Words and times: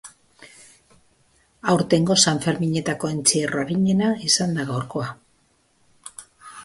Aurtengo 1.73 2.17
sanferminetako 2.25 3.13
entzierro 3.17 3.63
arinena 3.67 4.09
izan 4.31 4.57
da 4.59 4.67
gaurkoa. 4.75 5.15